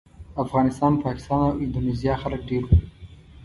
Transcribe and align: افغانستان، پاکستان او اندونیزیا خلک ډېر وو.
افغانستان، 0.43 0.93
پاکستان 1.03 1.39
او 1.47 1.51
اندونیزیا 1.63 2.13
خلک 2.21 2.41
ډېر 2.49 2.63
وو. 2.67 2.77